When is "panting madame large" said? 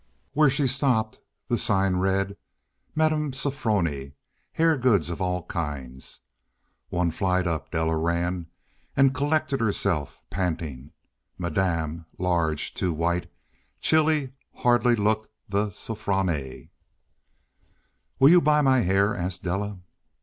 10.31-12.73